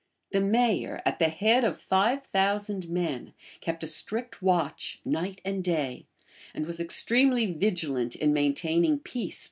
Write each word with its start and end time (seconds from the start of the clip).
The 0.31 0.41
mayor, 0.41 0.99
at 1.05 1.19
the 1.19 1.29
head 1.29 1.63
of 1.63 1.79
five 1.79 2.23
thousand 2.25 2.89
men, 2.89 3.35
kept 3.59 3.83
a 3.83 3.87
strict 3.87 4.41
watch, 4.41 4.99
night 5.05 5.39
and 5.45 5.63
day; 5.63 6.07
and 6.55 6.65
was 6.65 6.79
extremely 6.79 7.45
vigilant 7.53 8.15
in 8.15 8.33
maintaining 8.33 8.97
peace 8.97 9.13
between 9.23 9.29
them. 9.31 9.39